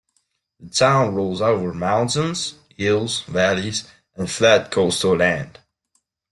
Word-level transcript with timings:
The 0.59 0.71
town 0.71 1.13
rolls 1.13 1.43
over 1.43 1.75
mountains, 1.75 2.55
hills, 2.75 3.21
valleys 3.25 3.87
and 4.15 4.27
flat 4.27 4.71
coastal 4.71 5.17
land. 5.17 5.59